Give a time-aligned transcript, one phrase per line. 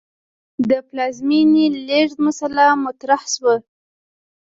[0.69, 3.55] د پلازمې لېږد مسئله مطرح شوه.